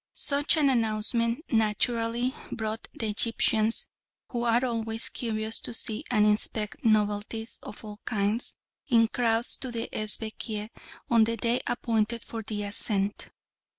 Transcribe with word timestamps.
Such 0.15 0.57
an 0.57 0.71
announcement 0.71 1.43
naturally 1.51 2.33
brought 2.51 2.87
the 2.91 3.07
Egyptians, 3.09 3.87
who 4.29 4.45
are 4.45 4.65
always 4.65 5.09
curious 5.09 5.61
to 5.61 5.75
see 5.75 6.03
and 6.09 6.25
inspect 6.25 6.83
novelties 6.83 7.59
of 7.61 7.83
all 7.85 7.99
kinds, 8.03 8.55
in 8.87 9.09
crowds 9.09 9.57
to 9.57 9.69
the 9.71 9.89
Esbekieh 9.95 10.69
on 11.11 11.25
the 11.25 11.37
day 11.37 11.61
appointed 11.67 12.23
for 12.23 12.41
the 12.41 12.63
ascent. 12.63 13.27